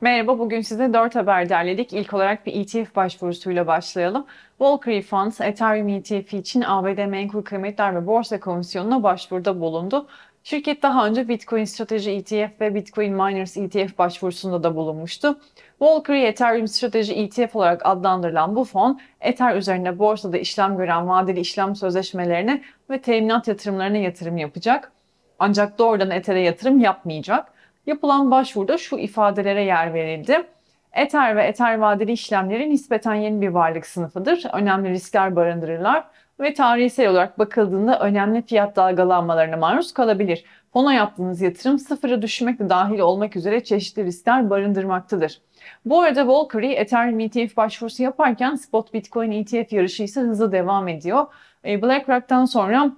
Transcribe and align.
Merhaba, 0.00 0.38
bugün 0.38 0.60
size 0.60 0.92
4 0.92 1.14
haber 1.14 1.48
derledik. 1.48 1.92
İlk 1.92 2.14
olarak 2.14 2.46
bir 2.46 2.54
ETF 2.54 2.96
başvurusuyla 2.96 3.66
başlayalım. 3.66 4.26
Valkyrie 4.60 5.02
Funds, 5.02 5.40
Ethereum 5.40 5.88
ETF 5.88 6.34
için 6.34 6.64
ABD 6.66 7.06
Menkul 7.06 7.42
Kıymetler 7.42 7.94
ve 7.94 8.06
Borsa 8.06 8.40
Komisyonu'na 8.40 9.02
başvuruda 9.02 9.60
bulundu. 9.60 10.06
Şirket 10.44 10.82
daha 10.82 11.06
önce 11.06 11.28
Bitcoin 11.28 11.64
Strateji 11.64 12.10
ETF 12.10 12.60
ve 12.60 12.74
Bitcoin 12.74 13.12
Miners 13.12 13.56
ETF 13.56 13.98
başvurusunda 13.98 14.62
da 14.62 14.76
bulunmuştu. 14.76 15.38
Valkyrie 15.80 16.26
Ethereum 16.26 16.68
Strateji 16.68 17.14
ETF 17.14 17.56
olarak 17.56 17.86
adlandırılan 17.86 18.56
bu 18.56 18.64
fon, 18.64 19.00
Ether 19.20 19.56
üzerinde 19.56 19.98
borsada 19.98 20.38
işlem 20.38 20.76
gören 20.76 21.08
vadeli 21.08 21.40
işlem 21.40 21.76
sözleşmelerine 21.76 22.62
ve 22.90 23.00
teminat 23.00 23.48
yatırımlarına 23.48 23.98
yatırım 23.98 24.36
yapacak. 24.36 24.92
Ancak 25.38 25.78
doğrudan 25.78 26.10
Ether'e 26.10 26.40
yatırım 26.40 26.80
yapmayacak. 26.80 27.57
Yapılan 27.88 28.30
başvuruda 28.30 28.78
şu 28.78 28.98
ifadelere 28.98 29.62
yer 29.64 29.94
verildi. 29.94 30.42
Ether 30.92 31.36
ve 31.36 31.44
Ether 31.44 31.78
vadeli 31.78 32.12
işlemleri 32.12 32.70
nispeten 32.70 33.14
yeni 33.14 33.40
bir 33.40 33.48
varlık 33.48 33.86
sınıfıdır. 33.86 34.44
Önemli 34.52 34.90
riskler 34.90 35.36
barındırırlar 35.36 36.04
ve 36.40 36.54
tarihsel 36.54 37.10
olarak 37.10 37.38
bakıldığında 37.38 38.00
önemli 38.00 38.42
fiyat 38.42 38.76
dalgalanmalarına 38.76 39.56
maruz 39.56 39.92
kalabilir. 39.92 40.44
Fona 40.72 40.94
yaptığınız 40.94 41.40
yatırım 41.40 41.78
sıfıra 41.78 42.22
düşmek 42.22 42.58
de 42.58 42.68
dahil 42.68 42.98
olmak 42.98 43.36
üzere 43.36 43.64
çeşitli 43.64 44.04
riskler 44.04 44.50
barındırmaktadır. 44.50 45.40
Bu 45.84 46.00
arada 46.00 46.28
Valkyrie 46.28 46.72
Ethereum 46.72 47.20
ETF 47.20 47.56
başvurusu 47.56 48.02
yaparken 48.02 48.54
spot 48.54 48.94
Bitcoin 48.94 49.30
ETF 49.30 49.72
yarışı 49.72 50.02
ise 50.02 50.20
hızlı 50.20 50.52
devam 50.52 50.88
ediyor. 50.88 51.26
E, 51.64 51.82
BlackRock'tan 51.82 52.44
sonra 52.44 52.92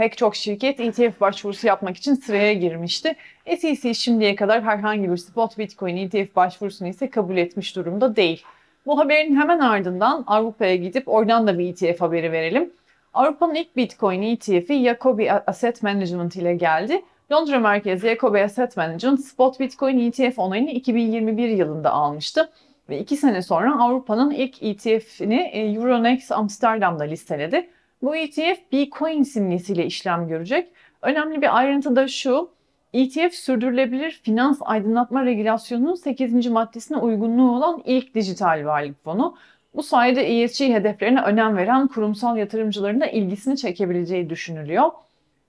pek 0.00 0.18
çok 0.18 0.36
şirket 0.36 0.80
ETF 0.80 1.20
başvurusu 1.20 1.66
yapmak 1.66 1.96
için 1.96 2.14
sıraya 2.14 2.52
girmişti. 2.52 3.16
SEC 3.58 3.94
şimdiye 3.94 4.34
kadar 4.34 4.62
herhangi 4.62 5.10
bir 5.10 5.16
spot 5.16 5.58
Bitcoin 5.58 5.96
ETF 5.96 6.36
başvurusunu 6.36 6.88
ise 6.88 7.10
kabul 7.10 7.36
etmiş 7.36 7.76
durumda 7.76 8.16
değil. 8.16 8.42
Bu 8.86 8.98
haberin 8.98 9.36
hemen 9.36 9.58
ardından 9.58 10.24
Avrupa'ya 10.26 10.76
gidip 10.76 11.08
oradan 11.08 11.46
da 11.46 11.58
bir 11.58 11.68
ETF 11.68 12.00
haberi 12.00 12.32
verelim. 12.32 12.70
Avrupa'nın 13.14 13.54
ilk 13.54 13.76
Bitcoin 13.76 14.22
ETF'i 14.22 14.84
Jacobi 14.84 15.32
Asset 15.32 15.82
Management 15.82 16.36
ile 16.36 16.54
geldi. 16.54 17.02
Londra 17.32 17.58
merkezli 17.58 18.08
Jacobi 18.08 18.42
Asset 18.42 18.76
Management 18.76 19.20
spot 19.20 19.60
Bitcoin 19.60 19.98
ETF 19.98 20.38
onayını 20.38 20.70
2021 20.70 21.48
yılında 21.48 21.90
almıştı. 21.90 22.50
Ve 22.88 22.98
iki 22.98 23.16
sene 23.16 23.42
sonra 23.42 23.82
Avrupa'nın 23.82 24.30
ilk 24.30 24.62
ETF'ini 24.62 25.50
e, 25.52 25.72
Euronext 25.72 26.32
Amsterdam'da 26.32 27.04
listeledi. 27.04 27.70
Bu 28.02 28.16
ETF 28.16 28.72
Bitcoin 28.72 29.22
simgesiyle 29.22 29.86
işlem 29.86 30.28
görecek. 30.28 30.68
Önemli 31.02 31.42
bir 31.42 31.58
ayrıntı 31.58 31.96
da 31.96 32.08
şu. 32.08 32.50
ETF 32.92 33.34
sürdürülebilir 33.34 34.20
finans 34.22 34.58
aydınlatma 34.60 35.24
regülasyonunun 35.24 35.94
8. 35.94 36.46
maddesine 36.46 36.96
uygunluğu 36.96 37.56
olan 37.56 37.82
ilk 37.84 38.14
dijital 38.14 38.64
varlık 38.64 39.04
fonu. 39.04 39.36
Bu 39.74 39.82
sayede 39.82 40.42
ESG 40.42 40.60
hedeflerine 40.60 41.22
önem 41.22 41.56
veren 41.56 41.88
kurumsal 41.88 42.36
yatırımcıların 42.36 43.00
da 43.00 43.06
ilgisini 43.06 43.56
çekebileceği 43.56 44.30
düşünülüyor. 44.30 44.90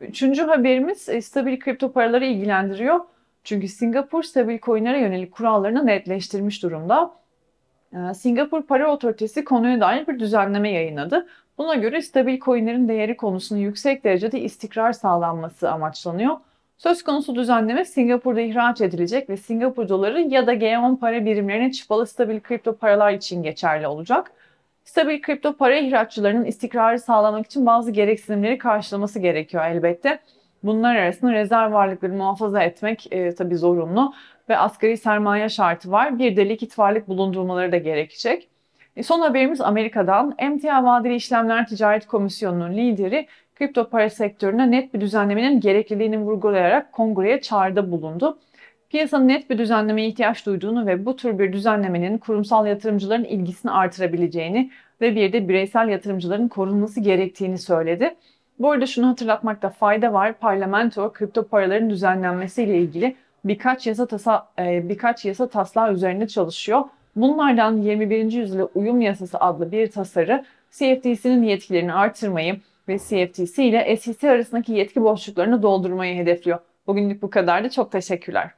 Üçüncü 0.02 0.42
haberimiz 0.42 1.10
e, 1.10 1.22
stabil 1.22 1.60
kripto 1.60 1.92
paraları 1.92 2.26
ilgilendiriyor. 2.26 3.00
Çünkü 3.44 3.68
Singapur 3.68 4.24
stabil 4.24 4.60
coinlere 4.60 5.00
yönelik 5.02 5.32
kurallarını 5.32 5.86
netleştirmiş 5.86 6.64
durumda. 6.64 7.21
Ee, 7.96 8.14
Singapur 8.14 8.64
Para 8.64 8.92
Otoritesi 8.92 9.44
konuya 9.46 9.80
dair 9.82 10.08
bir 10.08 10.20
düzenleme 10.20 10.72
yayınladı. 10.72 11.28
Buna 11.58 11.76
göre 11.76 12.02
stabil 12.02 12.40
coinlerin 12.40 12.88
değeri 12.88 13.18
konusunda 13.18 13.62
yüksek 13.62 14.04
derecede 14.04 14.40
istikrar 14.42 14.94
sağlanması 14.94 15.72
amaçlanıyor. 15.72 16.38
Söz 16.78 17.04
konusu 17.04 17.36
düzenleme 17.36 17.86
Singapur'da 17.86 18.42
ihraç 18.42 18.82
edilecek 18.82 19.30
ve 19.30 19.38
Singapur 19.38 19.90
doları 19.90 20.22
ya 20.22 20.48
da 20.48 20.54
G10 20.54 21.00
para 21.00 21.26
birimlerine 21.26 21.72
çıpalı 21.72 22.08
stabil 22.08 22.40
kripto 22.40 22.76
paralar 22.76 23.14
için 23.14 23.44
geçerli 23.44 23.88
olacak. 23.88 24.32
Stabil 24.86 25.22
kripto 25.22 25.54
para 25.54 25.76
ihraççılarının 25.76 26.46
istikrarı 26.46 27.00
sağlamak 27.00 27.46
için 27.46 27.66
bazı 27.66 27.92
gereksinimleri 27.92 28.58
karşılaması 28.58 29.20
gerekiyor 29.20 29.66
elbette. 29.66 30.20
Bunlar 30.64 30.96
arasında 30.96 31.34
rezerv 31.34 31.74
varlıkları 31.74 32.14
muhafaza 32.14 32.64
etmek 32.64 33.14
e, 33.14 33.36
tabii 33.36 33.56
zorunlu 33.56 34.14
ve 34.50 34.58
asgari 34.58 34.98
sermaye 34.98 35.50
şartı 35.50 35.92
var. 35.92 36.20
Bir 36.20 36.36
de 36.36 36.50
likit 36.50 36.78
bulundurmaları 36.78 37.72
da 37.72 37.78
gerekecek. 37.78 38.50
E, 38.96 39.04
son 39.04 39.20
haberimiz 39.20 39.62
Amerika'dan. 39.62 40.36
Emtia 40.38 40.84
Vadeli 40.84 41.16
İşlemler 41.16 41.68
Ticaret 41.68 42.08
Komisyonu'nun 42.08 42.78
lideri 42.78 43.28
kripto 43.56 43.90
para 43.90 44.10
sektörüne 44.10 44.72
net 44.72 44.94
bir 44.94 45.02
düzenlemenin 45.02 45.60
gerekliliğini 45.60 46.20
vurgulayarak 46.20 46.92
kongreye 46.92 47.42
çağrıda 47.42 47.92
bulundu. 47.92 48.40
Piyasanın 48.90 49.28
net 49.28 49.50
bir 49.50 49.58
düzenlemeye 49.58 50.08
ihtiyaç 50.08 50.46
duyduğunu 50.46 50.86
ve 50.86 51.06
bu 51.06 51.16
tür 51.16 51.40
bir 51.40 51.54
düzenlemenin 51.54 52.18
kurumsal 52.18 52.68
yatırımcıların 52.68 53.24
ilgisini 53.24 53.72
artırabileceğini 53.72 54.72
ve 55.02 55.16
bir 55.16 55.34
de 55.34 55.50
bireysel 55.50 55.90
yatırımcıların 55.90 56.48
korunması 56.48 57.00
gerektiğini 57.00 57.58
söyledi. 57.58 58.16
Bu 58.62 58.72
arada 58.72 58.86
şunu 58.86 59.08
hatırlatmakta 59.08 59.70
fayda 59.70 60.14
var. 60.14 60.34
Parlamento 60.34 61.14
kripto 61.14 61.48
paraların 61.48 61.90
düzenlenmesiyle 61.90 62.78
ilgili 62.78 63.16
birkaç 63.46 63.88
yasa 63.88 64.06
tasa 64.06 64.48
e, 64.60 64.90
birkaç 64.90 65.26
yasa 65.26 65.50
taslağı 65.50 65.94
üzerinde 65.94 66.28
çalışıyor. 66.28 66.84
Bunlardan 67.16 67.78
21. 67.78 68.32
yüzyıla 68.32 68.66
uyum 68.76 69.02
yasası 69.02 69.40
adlı 69.40 69.72
bir 69.72 69.92
tasarı 69.92 70.46
CFTC'nin 70.72 71.44
yetkilerini 71.44 71.94
artırmayı 71.94 72.60
ve 72.88 72.98
CFTC 72.98 73.64
ile 73.64 73.98
SEC 73.98 74.30
arasındaki 74.30 74.74
yetki 74.74 75.04
boşluklarını 75.04 75.62
doldurmayı 75.62 76.16
hedefliyor. 76.16 76.60
Bugünlük 76.88 77.22
bu 77.22 77.30
kadardı. 77.30 77.70
Çok 77.70 77.92
teşekkürler. 77.92 78.52